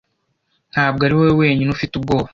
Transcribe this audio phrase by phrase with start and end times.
[0.71, 2.29] Ntabwo ari wowe wenyine ufite ubwoba